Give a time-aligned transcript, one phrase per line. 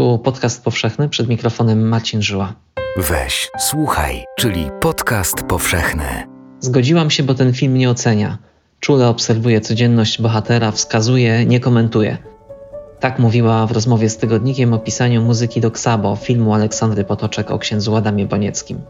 [0.00, 2.54] Tu podcast powszechny, przed mikrofonem Marcin Żyła.
[2.96, 6.04] Weź, słuchaj, czyli podcast powszechny.
[6.60, 8.38] Zgodziłam się, bo ten film nie ocenia.
[8.80, 12.18] Czule obserwuje codzienność bohatera, wskazuje, nie komentuje.
[13.00, 17.58] Tak mówiła w rozmowie z tygodnikiem o pisaniu muzyki do Ksabo, filmu Aleksandry Potoczek o
[17.58, 18.80] księdzu Adamie Bonieckim.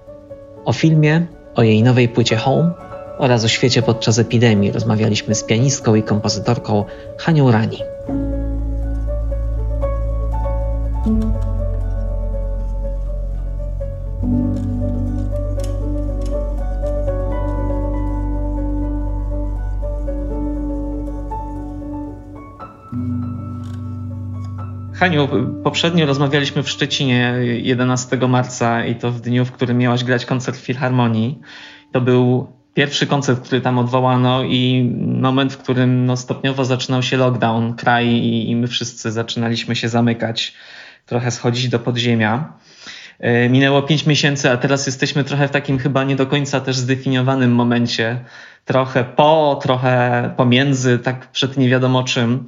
[0.64, 2.70] O filmie, o jej nowej płycie Home
[3.18, 6.84] oraz o świecie podczas epidemii rozmawialiśmy z pianistką i kompozytorką
[7.18, 7.78] Hanią Rani.
[25.00, 25.28] Haniu,
[25.64, 30.58] poprzednio rozmawialiśmy w Szczecinie 11 marca i to w dniu, w którym miałaś grać koncert
[30.58, 31.38] w Filharmonii.
[31.92, 37.16] To był pierwszy koncert, który tam odwołano i moment, w którym no, stopniowo zaczynał się
[37.16, 40.54] lockdown, kraj i, i my wszyscy zaczynaliśmy się zamykać,
[41.06, 42.52] trochę schodzić do podziemia.
[43.20, 46.76] E, minęło pięć miesięcy, a teraz jesteśmy trochę w takim chyba nie do końca też
[46.76, 48.24] zdefiniowanym momencie.
[48.64, 52.46] Trochę po, trochę pomiędzy, tak przed nie wiadomo czym.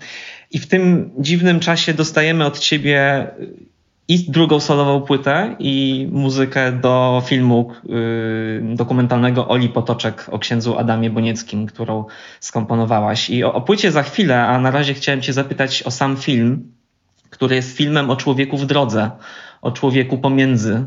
[0.52, 3.26] I w tym dziwnym czasie dostajemy od ciebie
[4.08, 11.10] i drugą solową płytę i muzykę do filmu yy, dokumentalnego Oli Potoczek o księdzu Adamie
[11.10, 12.04] Bonieckim, którą
[12.40, 13.30] skomponowałaś.
[13.30, 16.72] I o, o płycie za chwilę, a na razie chciałem cię zapytać o sam film,
[17.30, 19.10] który jest filmem o człowieku w drodze,
[19.62, 20.86] o człowieku pomiędzy.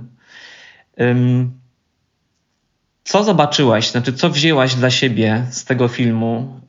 [3.06, 6.60] Co zobaczyłaś, znaczy co wzięłaś dla siebie z tego filmu,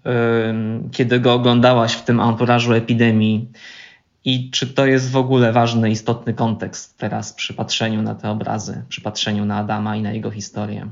[0.92, 3.52] kiedy go oglądałaś w tym anturażu epidemii?
[4.26, 8.82] I czy to jest w ogóle ważny, istotny kontekst teraz przy patrzeniu na te obrazy,
[8.88, 10.86] przy patrzeniu na Adama i na jego historię?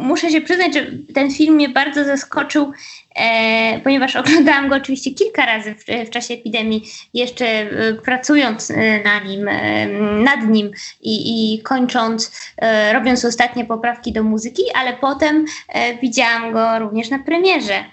[0.00, 2.72] Muszę się przyznać, że ten film mnie bardzo zaskoczył,
[3.16, 6.82] e, ponieważ oglądałam go oczywiście kilka razy w, w czasie epidemii,
[7.14, 9.86] jeszcze e, pracując e, na nim, e,
[10.22, 12.32] nad nim i, i kończąc,
[12.92, 15.44] robiąc ostatnie poprawki do muzyki, ale potem
[16.02, 17.84] widziałam go również na premierze.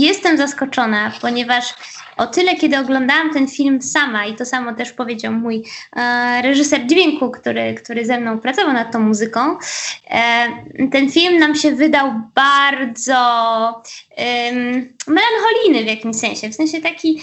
[0.00, 1.74] Jestem zaskoczona, ponieważ
[2.16, 5.64] o tyle, kiedy oglądałam ten film sama, i to samo też powiedział mój
[5.96, 9.58] e, reżyser dźwięku, który, który ze mną pracował nad tą muzyką,
[10.10, 10.46] e,
[10.92, 13.16] ten film nam się wydał bardzo
[15.06, 17.22] melancholijny w jakimś sensie, w sensie taki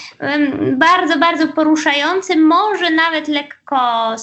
[0.78, 4.16] bardzo, bardzo poruszający, może nawet lekko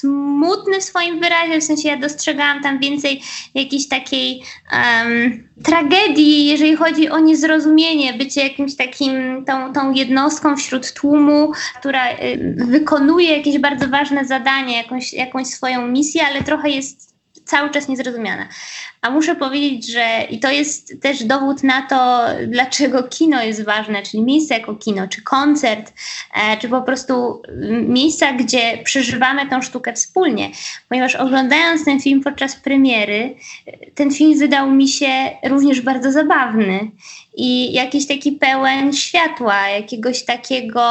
[0.00, 3.22] smutny w swoim wyrazie, w sensie ja dostrzegałam tam więcej
[3.54, 4.42] jakiejś takiej
[4.72, 12.12] um, tragedii, jeżeli chodzi o niezrozumienie, bycie jakimś takim, tą, tą jednostką wśród tłumu, która
[12.12, 17.17] y, wykonuje jakieś bardzo ważne zadanie, jakąś, jakąś swoją misję, ale trochę jest
[17.48, 18.48] cały czas niezrozumiana.
[19.02, 24.02] A muszę powiedzieć, że i to jest też dowód na to, dlaczego kino jest ważne,
[24.02, 25.92] czyli miejsce jako kino, czy koncert,
[26.34, 27.42] e, czy po prostu
[27.88, 30.50] miejsca, gdzie przeżywamy tą sztukę wspólnie.
[30.88, 33.34] Ponieważ oglądając ten film podczas premiery,
[33.94, 36.90] ten film wydał mi się również bardzo zabawny
[37.36, 40.82] i jakiś taki pełen światła, jakiegoś takiego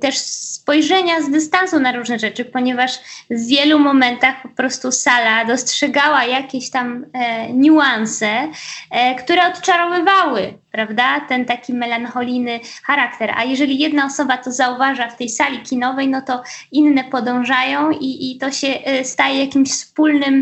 [0.00, 0.18] też
[0.64, 2.98] spojrzenia z dystansu na różne rzeczy, ponieważ
[3.30, 8.48] w wielu momentach po prostu sala dostrzegała jakieś tam e, niuanse,
[8.90, 11.20] e, które odczarowywały prawda?
[11.20, 13.32] Ten taki melancholijny charakter.
[13.36, 16.42] A jeżeli jedna osoba to zauważa w tej sali kinowej, no to
[16.72, 20.34] inne podążają i, i to się e, staje jakimś wspólnym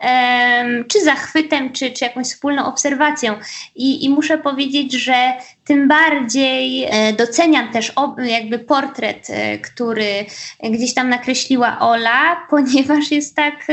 [0.00, 3.34] um, czy zachwytem, czy, czy jakąś wspólną obserwacją.
[3.74, 5.32] I, I muszę powiedzieć, że
[5.70, 10.26] tym bardziej e, doceniam też jakby portret, e, który
[10.62, 13.66] gdzieś tam nakreśliła Ola, ponieważ jest tak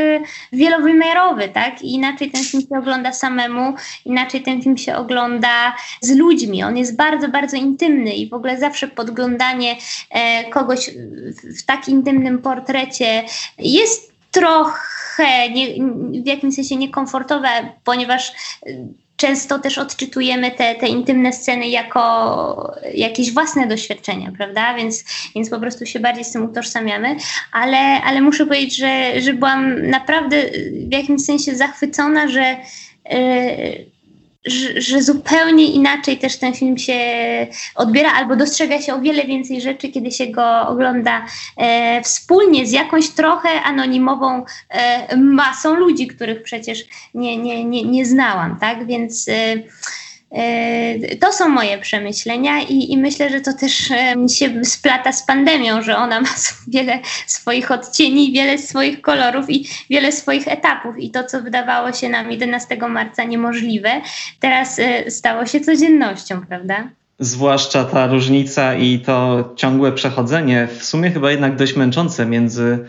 [0.53, 1.81] wielowymiarowy, tak?
[1.81, 3.73] Inaczej ten film się ogląda samemu,
[4.05, 6.63] inaczej ten film się ogląda z ludźmi.
[6.63, 9.75] On jest bardzo, bardzo intymny i w ogóle zawsze podglądanie
[10.09, 10.89] e, kogoś
[11.59, 13.23] w tak intymnym portrecie
[13.59, 15.67] jest trochę nie,
[16.23, 17.49] w jakimś sensie niekomfortowe,
[17.83, 18.31] ponieważ
[19.17, 24.73] często też odczytujemy te, te intymne sceny jako jakieś własne doświadczenia, prawda?
[24.73, 25.03] Więc,
[25.35, 27.15] więc po prostu się bardziej z tym utożsamiamy,
[27.51, 30.43] ale, ale muszę powiedzieć, że, że byłam naprawdę
[30.89, 32.57] w jakimś sensie zachwycona, że.
[33.11, 33.96] Yy,
[34.47, 36.97] że, że, zupełnie inaczej też ten film się
[37.75, 41.25] odbiera, albo dostrzega się o wiele więcej rzeczy, kiedy się go ogląda
[41.57, 46.83] e, wspólnie z jakąś trochę anonimową e, masą ludzi, których przecież
[47.13, 48.87] nie, nie, nie, nie znałam, tak?
[48.87, 49.27] Więc.
[49.27, 49.55] E,
[51.19, 55.81] to są moje przemyślenia i, i, myślę, że to też e, się splata z pandemią,
[55.81, 56.27] że ona ma
[56.67, 60.99] wiele swoich odcieni, wiele swoich kolorów i wiele swoich etapów.
[60.99, 64.01] I to, co wydawało się nam 11 marca niemożliwe,
[64.39, 66.89] teraz e, stało się codziennością, prawda?
[67.19, 72.85] Zwłaszcza ta różnica i to ciągłe przechodzenie, w sumie chyba jednak dość męczące między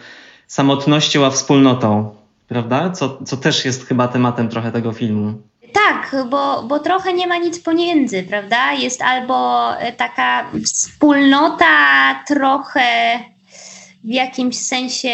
[0.46, 2.14] samotnością a wspólnotą,
[2.48, 2.90] prawda?
[2.90, 5.47] Co, co też jest chyba tematem trochę tego filmu.
[5.72, 8.72] Tak, bo, bo trochę nie ma nic pomiędzy, prawda?
[8.72, 11.66] Jest albo taka wspólnota,
[12.26, 13.18] trochę
[14.04, 15.12] w jakimś sensie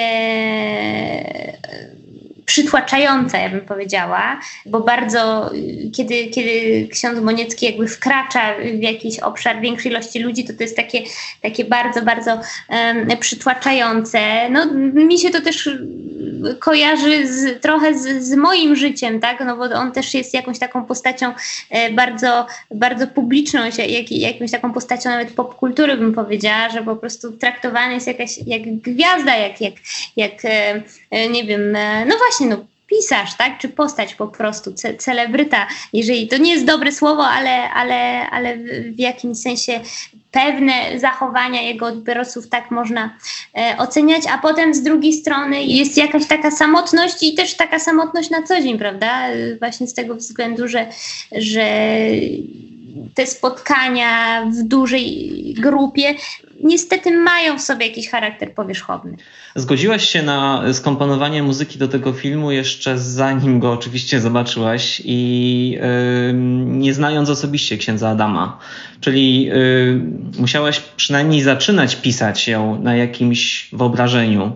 [2.47, 5.51] przytłaczająca, ja bym powiedziała, bo bardzo,
[5.97, 10.77] kiedy, kiedy ksiądz Moniecki jakby wkracza w jakiś obszar większej ilości ludzi, to to jest
[10.77, 11.03] takie,
[11.43, 14.51] takie bardzo, bardzo um, przytłaczające.
[14.51, 15.69] No, mi się to też
[16.58, 19.41] kojarzy z, trochę z, z, moim życiem, tak?
[19.46, 21.32] No bo on też jest jakąś taką postacią
[21.70, 27.32] e, bardzo, bardzo publiczną, jak, jakąś taką postacią nawet popkultury bym powiedziała, że po prostu
[27.32, 29.75] traktowany jest jakaś, jak gwiazda, jak, jak,
[30.17, 31.76] jak e, e, nie wiem,
[32.06, 33.58] no właśnie, no pisarz, tak?
[33.58, 38.56] Czy postać po prostu, ce celebryta, jeżeli to nie jest dobre słowo, ale, ale, ale
[38.96, 39.81] w jakimś sensie
[40.31, 43.16] pewne zachowania jego odbiorców tak można
[43.56, 48.31] e, oceniać, a potem z drugiej strony jest jakaś taka samotność i też taka samotność
[48.31, 49.26] na co dzień, prawda?
[49.58, 50.86] Właśnie z tego względu, że,
[51.32, 51.66] że
[53.14, 56.14] te spotkania w dużej grupie
[56.64, 59.16] niestety mają w sobie jakiś charakter powierzchowny.
[59.55, 66.32] Zgodziłaś się na skomponowanie muzyki do tego filmu jeszcze zanim go oczywiście zobaczyłaś i yy,
[66.64, 68.58] nie znając osobiście księdza Adama.
[69.00, 69.55] Czyli yy,
[70.38, 74.52] musiałaś przynajmniej zaczynać pisać ją na jakimś wyobrażeniu.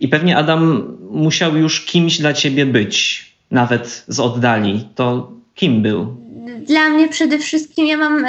[0.00, 4.88] I pewnie Adam musiał już kimś dla ciebie być, nawet z oddali.
[4.94, 6.16] To kim był?
[6.66, 8.24] Dla mnie przede wszystkim ja mam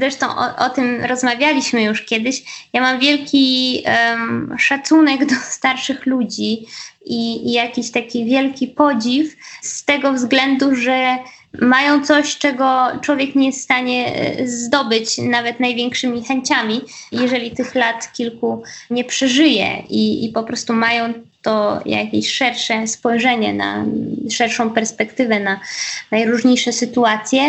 [0.00, 2.42] zresztą o, o, tym rozmawialiśmy już kiedyś.
[2.72, 6.66] Ja mam wielki um, szacunek do starszych ludzi
[7.04, 11.18] i, i jakiś taki wielki podziw z tego względu, że
[11.60, 16.80] mają coś, czego człowiek nie jest w stanie e, zdobyć nawet największymi chęciami,
[17.12, 21.14] jeżeli tych lat kilku nie przeżyje i, i po prostu mają
[21.46, 23.84] to jakieś szersze spojrzenie na
[24.30, 25.60] szerszą perspektywę na
[26.10, 27.40] najróżniejsze sytuacje,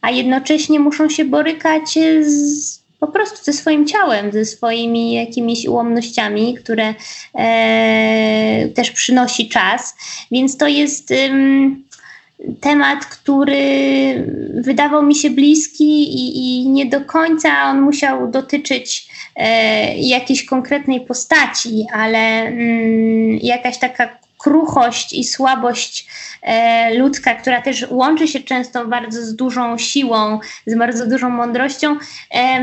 [0.00, 6.54] a jednocześnie muszą się borykać z po prostu ze swoim ciałem, ze swoimi jakimiś ułomnościami,
[6.54, 6.94] które
[7.34, 9.96] e, też przynosi czas.
[10.30, 11.12] Więc to jest
[12.60, 13.64] temat, który
[14.54, 19.13] wydawał mi się bliski i, i nie do końca on musiał dotyczyć e,
[19.96, 26.06] jakiejś konkretnej postaci, ale mm, jakaś taka kruchość i słabość
[26.42, 31.96] e, ludzka, która też łączy się często bardzo z dużą siłą, z bardzo dużą mądrością,
[32.30, 32.60] e,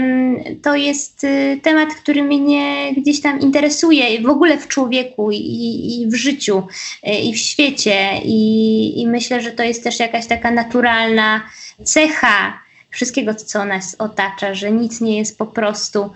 [0.62, 6.08] to jest e, temat, który mnie gdzieś tam interesuje w ogóle w człowieku i, i
[6.08, 6.68] w życiu,
[7.04, 8.22] e, i w świecie.
[8.24, 11.42] I, I myślę, że to jest też jakaś taka naturalna
[11.84, 12.62] cecha
[12.92, 16.10] wszystkiego, co nas otacza, że nic nie jest po prostu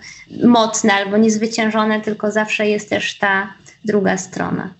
[0.44, 4.70] mocne albo niezwyciężone, tylko zawsze jest też ta druga strona.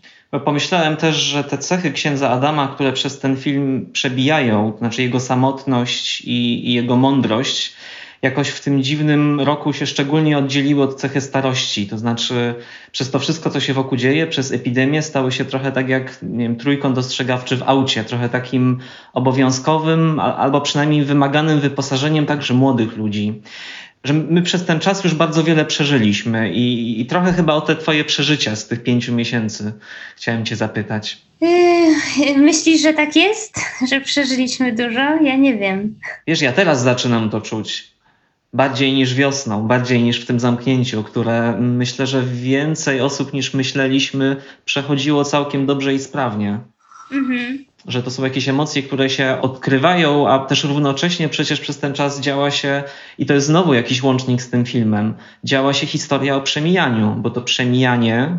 [0.45, 5.21] Pomyślałem też, że te cechy księdza Adama, które przez ten film przebijają, to znaczy jego
[5.21, 7.76] samotność i, i jego mądrość,
[8.23, 11.87] jakoś w tym dziwnym roku się szczególnie oddzieliły od cechy starości.
[11.87, 12.55] To znaczy,
[12.93, 16.45] przez to wszystko, co się wokół dzieje, przez epidemię, stały się trochę tak jak nie
[16.45, 18.79] wiem, trójkąt dostrzegawczy w aucie, trochę takim
[19.13, 23.43] obowiązkowym albo przynajmniej wymaganym wyposażeniem także młodych ludzi
[24.07, 27.77] że my przez ten czas już bardzo wiele przeżyliśmy i, i trochę chyba o te
[27.77, 29.73] twoje przeżycia z tych pięciu miesięcy
[30.17, 31.19] chciałem cię zapytać.
[31.41, 33.61] Yy, myślisz, że tak jest?
[33.91, 35.23] Że przeżyliśmy dużo?
[35.23, 35.99] Ja nie wiem.
[36.27, 37.96] Wiesz, ja teraz zaczynam to czuć.
[38.53, 44.37] Bardziej niż wiosną, bardziej niż w tym zamknięciu, które myślę, że więcej osób niż myśleliśmy
[44.65, 46.61] przechodziło całkiem dobrze i sprawnie.
[47.13, 51.95] Mhm że to są jakieś emocje, które się odkrywają, a też równocześnie przecież przez ten
[51.95, 52.83] czas działa się,
[53.19, 57.31] i to jest znowu jakiś łącznik z tym filmem, działa się historia o przemijaniu, bo
[57.31, 58.39] to przemijanie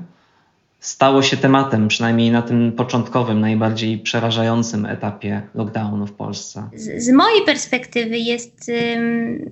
[0.79, 6.69] stało się tematem, przynajmniej na tym początkowym, najbardziej przerażającym etapie lockdownu w Polsce.
[6.73, 9.51] Z, z mojej perspektywy jest ym,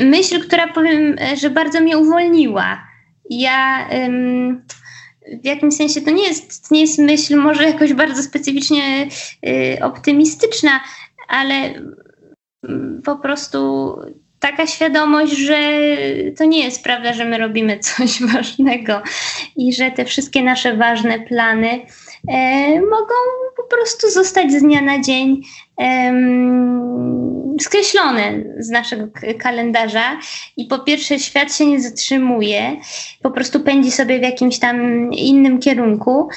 [0.00, 2.86] myśl, która powiem, że bardzo mnie uwolniła.
[3.30, 3.88] Ja.
[3.92, 4.62] Ym,
[5.42, 9.08] w jakimś sensie to nie jest, nie jest myśl może jakoś bardzo specyficznie
[9.46, 10.80] y, optymistyczna,
[11.28, 11.54] ale
[13.04, 13.96] po prostu
[14.40, 15.58] taka świadomość, że
[16.38, 19.02] to nie jest prawda, że my robimy coś ważnego
[19.60, 21.68] i że te wszystkie nasze ważne plany
[22.28, 23.14] e, mogą
[23.56, 25.42] po prostu zostać z dnia na dzień
[27.60, 30.18] skreślone z naszego kalendarza
[30.56, 32.76] i po pierwsze świat się nie zatrzymuje,
[33.22, 36.28] po prostu pędzi sobie w jakimś tam innym kierunku,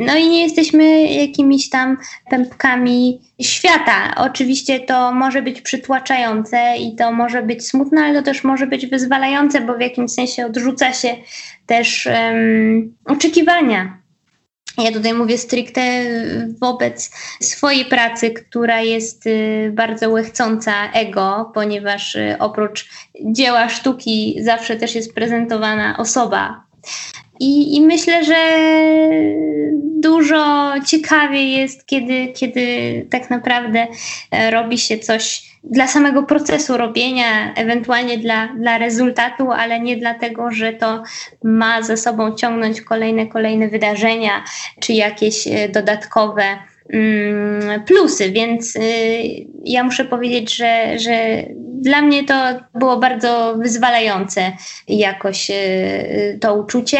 [0.00, 1.96] no i nie jesteśmy jakimiś tam
[2.30, 4.14] pępkami świata.
[4.16, 8.86] Oczywiście to może być przytłaczające i to może być smutne, ale to też może być
[8.86, 11.16] wyzwalające, bo w jakimś sensie odrzuca się
[11.66, 14.05] też um, oczekiwania
[14.78, 16.04] ja tutaj mówię stricte
[16.60, 22.88] wobec swojej pracy, która jest y, bardzo łechcąca ego, ponieważ y, oprócz
[23.24, 26.66] dzieła sztuki zawsze też jest prezentowana osoba.
[27.40, 28.36] I, I, myślę, że
[30.00, 33.86] dużo ciekawiej jest, kiedy, kiedy tak naprawdę
[34.30, 40.50] e, robi się coś dla samego procesu robienia, ewentualnie dla, dla rezultatu, ale nie dlatego,
[40.50, 41.02] że to
[41.44, 44.44] ma za sobą ciągnąć kolejne, kolejne wydarzenia
[44.80, 46.42] czy jakieś e, dodatkowe
[46.92, 48.80] mm, plusy, więc y,
[49.64, 51.42] ja muszę powiedzieć, że, że
[51.80, 52.34] dla mnie to
[52.74, 54.52] było bardzo wyzwalające
[54.88, 56.98] jakoś y, to uczucie.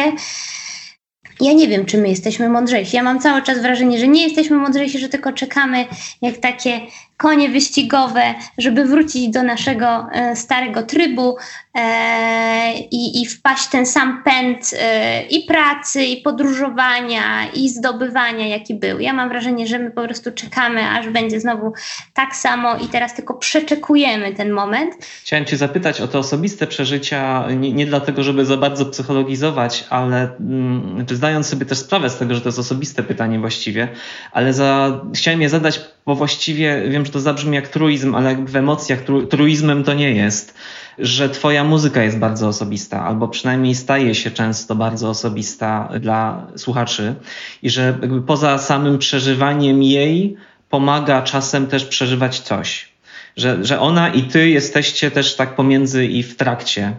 [1.41, 2.95] Ja nie wiem, czy my jesteśmy mądrzejsi.
[2.95, 5.85] Ja mam cały czas wrażenie, że nie jesteśmy mądrzejsi, że tylko czekamy
[6.21, 6.81] jak takie
[7.17, 11.37] konie wyścigowe, żeby wrócić do naszego e, starego trybu
[11.75, 18.75] e, i, i wpaść ten sam pęd e, i pracy, i podróżowania, i zdobywania, jaki
[18.75, 18.99] był.
[18.99, 21.73] Ja mam wrażenie, że my po prostu czekamy, aż będzie znowu
[22.13, 24.95] tak samo i teraz tylko przeczekujemy ten moment.
[25.23, 30.35] Chciałem Cię zapytać o te osobiste przeżycia, nie, nie dlatego, żeby za bardzo psychologizować, ale
[30.39, 33.87] mm, zdając sobie też sprawę z tego, że to jest osobiste pytanie właściwie,
[34.31, 38.55] ale za, chciałem je zadać, bo właściwie wiem, że to zabrzmi jak truizm, ale w
[38.55, 40.53] emocjach tru, truizmem to nie jest,
[40.99, 47.15] że twoja muzyka jest bardzo osobista, albo przynajmniej staje się często bardzo osobista dla słuchaczy
[47.61, 47.97] i że
[48.27, 50.37] poza samym przeżywaniem jej
[50.69, 52.96] pomaga czasem też przeżywać coś
[53.37, 56.93] że, że ona i ty jesteście też tak pomiędzy i w trakcie.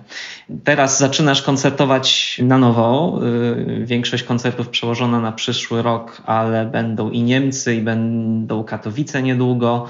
[0.65, 3.21] Teraz zaczynasz koncertować na nowo.
[3.23, 9.87] Y, większość koncertów przełożona na przyszły rok, ale będą i Niemcy, i będą Katowice niedługo,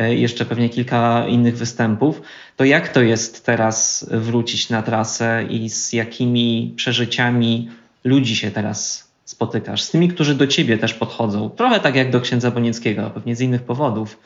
[0.00, 2.22] y, jeszcze pewnie kilka innych występów.
[2.56, 7.68] To jak to jest teraz wrócić na trasę i z jakimi przeżyciami
[8.04, 9.82] ludzi się teraz spotykasz?
[9.82, 11.50] Z tymi, którzy do ciebie też podchodzą.
[11.50, 14.18] Trochę tak jak do księdza Bonieckiego, pewnie z innych powodów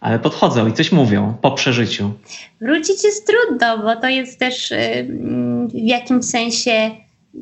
[0.00, 2.12] ale podchodzą i coś mówią po przeżyciu.
[2.60, 4.72] Wrócić jest trudno, bo to jest też
[5.68, 6.90] w jakimś sensie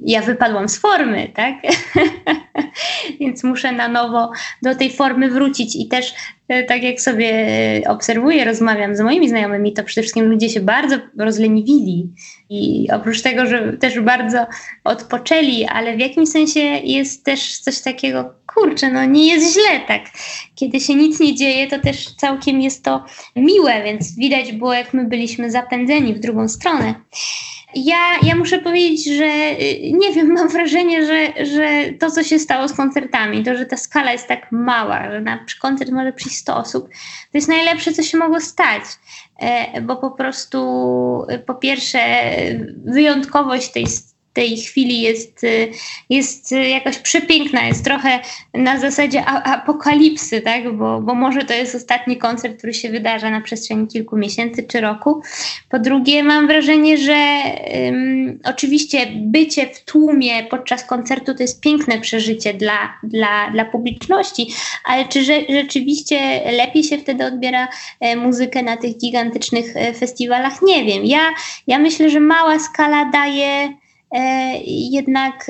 [0.03, 1.55] ja wypadłam z formy, tak?
[3.21, 4.31] Więc muszę na nowo
[4.63, 6.15] do tej formy wrócić i też
[6.69, 7.35] tak jak sobie
[7.89, 12.11] obserwuję, rozmawiam z moimi znajomymi, to przede wszystkim ludzie się bardzo rozleniwili
[12.51, 14.47] i oprócz tego, że też bardzo
[14.85, 20.03] odpoczęli, ale w jakimś sensie jest też coś takiego, kurczę, no nie jest źle tak.
[20.55, 23.05] Kiedy się nic nie dzieje, to też całkiem jest to
[23.37, 26.95] miłe, więc widać było, jak my byliśmy zapędzeni w drugą stronę
[27.77, 32.39] ja, ja muszę powiedzieć, że y, nie wiem, mam wrażenie, że, że to, co się
[32.39, 36.37] stało z koncertami, to, że ta skala jest tak mała, że na koncert może przyjść
[36.37, 36.89] 100 osób,
[37.33, 38.83] to jest najlepsze, co się mogło stać.
[39.39, 41.99] E, bo po prostu, y, po pierwsze,
[42.85, 43.87] wyjątkowość tej
[44.37, 45.69] tej chwili jest, y,
[46.11, 48.21] jest jakoś przepiękna, jest trochę
[48.55, 50.77] na zasadzie apokalipsy, tak?
[50.77, 54.81] bo, bo może to jest ostatni koncert, który się wydarza na przestrzeni kilku miesięcy czy
[54.81, 55.23] roku.
[55.69, 57.43] Po drugie, mam wrażenie, że
[57.85, 64.53] um, oczywiście bycie w tłumie podczas koncertu to jest piękne przeżycie dla, dla, dla publiczności,
[64.85, 66.19] ale czy że, rzeczywiście
[66.53, 67.69] lepiej się wtedy odbiera
[68.01, 70.63] e, muzykę na tych gigantycznych e, festiwalach?
[70.63, 71.05] Nie wiem.
[71.05, 71.21] Ja,
[71.67, 73.77] ja myślę, że mała skala daje
[74.67, 75.47] jednak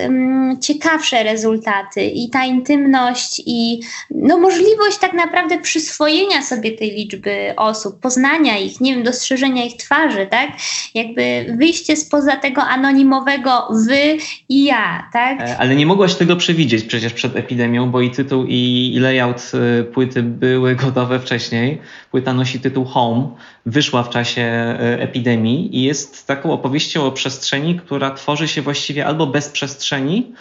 [0.60, 8.00] ciekawsze rezultaty i ta intymność i no, możliwość tak naprawdę przyswojenia sobie tej liczby osób,
[8.00, 10.50] poznania ich, nie wiem, dostrzeżenia ich twarzy, tak?
[10.94, 14.16] Jakby wyjście spoza tego anonimowego wy
[14.48, 15.40] i ja, tak?
[15.40, 19.84] E, ale nie mogłaś tego przewidzieć przecież przed epidemią, bo i tytuł i layout e,
[19.84, 21.78] płyty były gotowe wcześniej.
[22.16, 23.28] Płyta nosi tytuł Home,
[23.66, 29.26] wyszła w czasie epidemii i jest taką opowieścią o przestrzeni, która tworzy się właściwie albo
[29.26, 30.32] bez przestrzeni,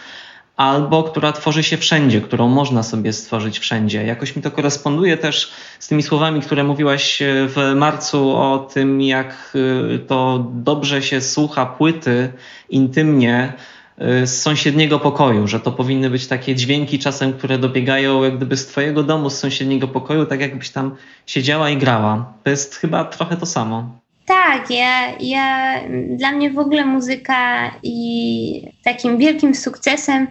[0.57, 4.05] albo która tworzy się wszędzie, którą można sobie stworzyć wszędzie.
[4.05, 9.01] Jakoś mi to koresponduje też z tymi słowami, które mówiłaś e, w marcu o tym,
[9.01, 9.53] jak
[9.95, 12.33] e, to dobrze się słucha płyty
[12.69, 18.37] intymnie e, z sąsiedniego pokoju, że to powinny być takie dźwięki czasem, które dobiegają jak
[18.37, 22.33] gdyby z twojego domu, z sąsiedniego pokoju, tak jakbyś tam siedziała i grała.
[22.43, 23.99] To jest chyba trochę to samo.
[24.25, 30.27] Tak, ja, ja, dla mnie w ogóle muzyka i takim wielkim sukcesem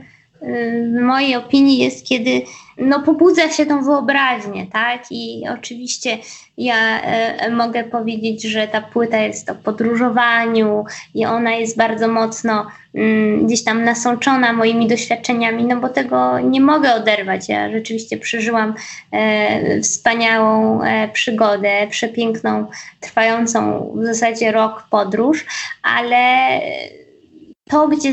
[0.95, 2.43] w mojej opinii jest, kiedy
[2.79, 5.03] no, pobudza się tą wyobraźnię, tak?
[5.11, 6.19] I oczywiście
[6.59, 10.85] ja e, mogę powiedzieć, że ta płyta jest o podróżowaniu
[11.15, 16.61] i ona jest bardzo mocno mm, gdzieś tam nasączona moimi doświadczeniami, no bo tego nie
[16.61, 17.49] mogę oderwać.
[17.49, 18.75] Ja rzeczywiście przeżyłam
[19.13, 22.67] e, wspaniałą e, przygodę, przepiękną,
[23.01, 25.47] trwającą w zasadzie rok podróż,
[25.83, 26.61] ale
[27.69, 28.13] to, gdzie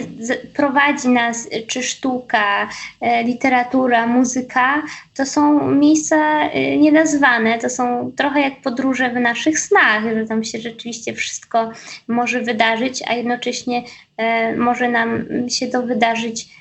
[0.54, 2.70] prowadzi nas czy sztuka,
[3.02, 6.16] e, literatura, muzyka, to są miejsca
[6.50, 11.72] e, nienazwane, to są trochę jak podróże w naszych snach, że tam się rzeczywiście wszystko
[12.08, 13.84] może wydarzyć, a jednocześnie
[14.58, 16.61] może nam się to wydarzyć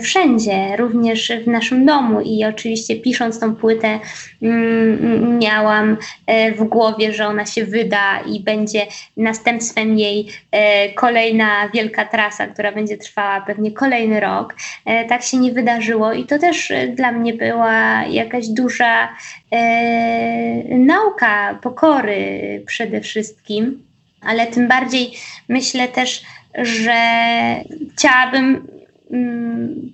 [0.00, 2.20] wszędzie, również w naszym domu.
[2.20, 4.00] I oczywiście pisząc tą płytę,
[4.42, 8.86] mm, miałam e, w głowie, że ona się wyda i będzie
[9.16, 14.54] następstwem jej e, kolejna wielka trasa, która będzie trwała pewnie kolejny rok.
[15.08, 19.08] Tak się nie wydarzyło i to też dla mnie była jakaś duża
[20.68, 23.82] nauka pokory przede wszystkim,
[24.22, 25.12] ale tym bardziej
[25.48, 26.22] myślę też,
[26.54, 26.94] że
[27.92, 28.79] chciałabym Mm,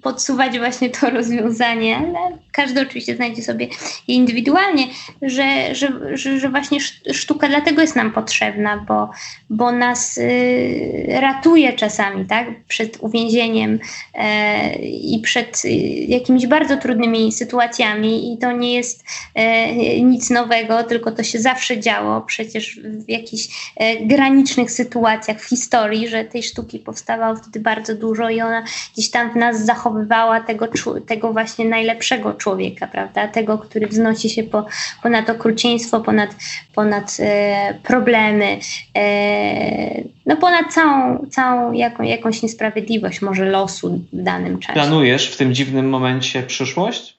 [0.03, 3.69] podsuwać właśnie to rozwiązanie, ale każdy oczywiście znajdzie sobie
[4.09, 4.87] indywidualnie,
[5.23, 6.79] że, że, że, że właśnie
[7.13, 9.11] sztuka dlatego jest nam potrzebna, bo,
[9.51, 13.79] bo nas y, ratuje czasami tak, przed uwięzieniem
[14.15, 15.69] e, i przed y,
[16.09, 19.05] jakimiś bardzo trudnymi sytuacjami i to nie jest
[19.35, 25.49] e, nic nowego, tylko to się zawsze działo przecież w jakichś e, granicznych sytuacjach w
[25.49, 30.41] historii, że tej sztuki powstawało wtedy bardzo dużo i ona gdzieś tam w nas zachowywała
[30.41, 30.69] tego,
[31.07, 33.29] tego właśnie najlepszego człowieka, prawda?
[33.29, 34.67] Tego, który wznosi się po,
[35.03, 36.31] ponad okrucieństwo, ponad,
[36.75, 38.59] ponad e, problemy,
[38.97, 44.73] e, no ponad całą, całą jaką, jakąś niesprawiedliwość może losu w danym czasie.
[44.73, 47.16] Planujesz w tym dziwnym momencie przyszłość?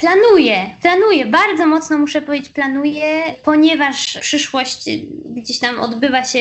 [0.00, 4.84] Planuję, planuję, bardzo mocno muszę powiedzieć planuję, ponieważ przyszłość
[5.24, 6.40] gdzieś tam odbywa się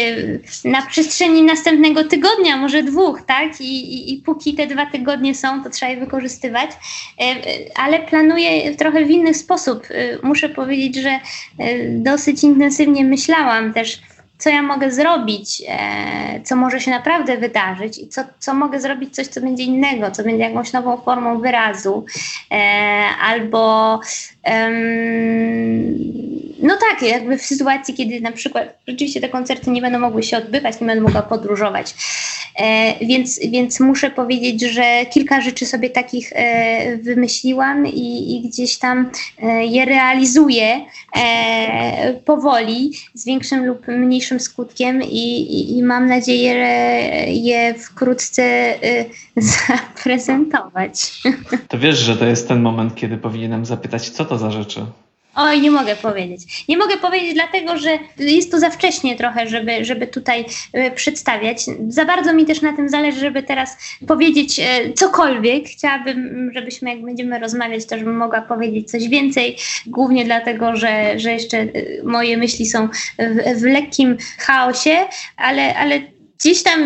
[0.65, 3.61] na przestrzeni następnego tygodnia, może dwóch, tak?
[3.61, 6.69] I, i, i póki te dwa tygodnie są, to trzeba je wykorzystywać,
[7.21, 7.35] e,
[7.75, 9.83] ale planuję trochę w inny sposób.
[9.89, 11.19] E, muszę powiedzieć, że e,
[11.89, 13.99] dosyć intensywnie myślałam też
[14.39, 19.15] co ja mogę zrobić, e, co może się naprawdę wydarzyć i co, co mogę zrobić
[19.15, 22.05] coś, co będzie innego, co będzie jakąś nową formą wyrazu,
[22.51, 22.55] e,
[23.21, 23.99] albo
[26.61, 30.37] no tak, jakby w sytuacji, kiedy na przykład rzeczywiście te koncerty nie będą mogły się
[30.37, 31.93] odbywać, nie będę mogła podróżować.
[32.59, 38.77] E, więc, więc muszę powiedzieć, że kilka rzeczy sobie takich e, wymyśliłam i, i gdzieś
[38.77, 39.11] tam
[39.43, 40.85] e, je realizuję
[42.25, 46.53] powoli, z większym lub mniejszym skutkiem i, i, i mam nadzieję
[47.27, 48.75] je wkrótce
[49.67, 51.21] zaprezentować.
[51.67, 54.85] To wiesz, że to jest ten moment, kiedy powinienem zapytać, co to za rzeczy?
[55.41, 56.65] Oj, nie mogę powiedzieć.
[56.69, 61.65] Nie mogę powiedzieć, dlatego że jest to za wcześnie trochę, żeby, żeby tutaj y, przedstawiać.
[61.87, 65.65] Za bardzo mi też na tym zależy, żeby teraz powiedzieć y, cokolwiek.
[65.65, 69.55] Chciałabym, żebyśmy, jak będziemy rozmawiać, to mogła powiedzieć coś więcej,
[69.87, 72.87] głównie dlatego, że, że jeszcze y, moje myśli są
[73.19, 74.97] w, w lekkim chaosie,
[75.37, 76.79] ale, ale gdzieś tam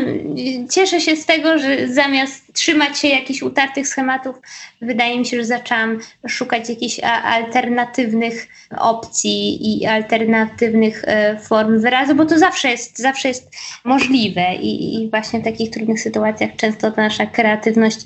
[0.71, 4.35] cieszę się z tego, że zamiast trzymać się jakichś utartych schematów,
[4.81, 12.25] wydaje mi się, że zaczęłam szukać jakichś alternatywnych opcji i alternatywnych e, form wyrazu, bo
[12.25, 17.01] to zawsze jest, zawsze jest możliwe I, i właśnie w takich trudnych sytuacjach często ta
[17.01, 17.99] nasza kreatywność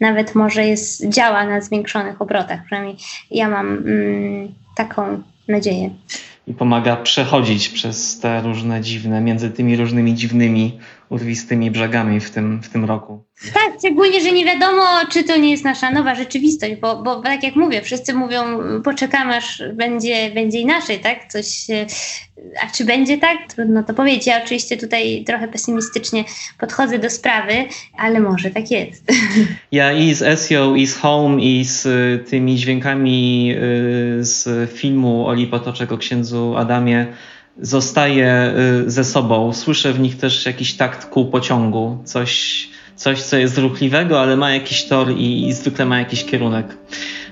[0.00, 2.64] nawet może jest, działa na zwiększonych obrotach.
[2.64, 2.96] Przynajmniej
[3.30, 5.90] ja mam mm, taką nadzieję
[6.46, 10.78] i pomaga przechodzić przez te różne dziwne, między tymi różnymi dziwnymi,
[11.14, 13.24] urwistymi brzegami w tym, w tym roku.
[13.54, 17.42] Tak, szczególnie, że nie wiadomo, czy to nie jest nasza nowa rzeczywistość, bo, bo tak
[17.42, 18.42] jak mówię, wszyscy mówią,
[18.84, 21.32] poczekamy aż będzie, będzie inaczej, tak?
[21.32, 21.66] Coś,
[22.62, 23.38] a czy będzie tak?
[23.54, 24.26] Trudno to powiedzieć.
[24.26, 26.24] Ja oczywiście tutaj trochę pesymistycznie
[26.58, 27.52] podchodzę do sprawy,
[27.98, 29.04] ale może tak jest.
[29.72, 35.26] Ja i z SEO, i z Home, i z y, tymi dźwiękami y, z filmu
[35.26, 37.06] Oli Potoczek o księdzu Adamie
[37.60, 38.54] zostaję
[38.86, 39.52] y, ze sobą.
[39.52, 44.54] Słyszę w nich też jakiś takt kół pociągu, coś, coś co jest ruchliwego, ale ma
[44.54, 46.76] jakiś tor i, i zwykle ma jakiś kierunek.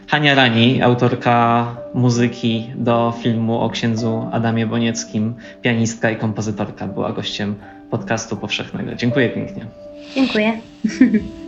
[0.06, 7.54] Hania Rani, autorka muzyki do filmu o księdzu Adamie Bonieckim, pianistka i kompozytorka, była gościem
[7.90, 8.94] podcastu powszechnego.
[8.94, 9.66] Dziękuję pięknie.
[10.14, 10.60] Dziękuję.